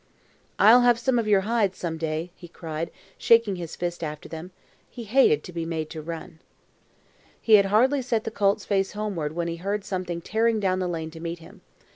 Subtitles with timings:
[0.57, 4.49] "I'll have some of your hides some day," he cried, shaking his fist after them.
[4.89, 6.39] He hated to be made to run.
[7.39, 10.87] He had hardly set the colt's face homeward when he heard something tearing down the
[10.87, 11.61] lane to meet him.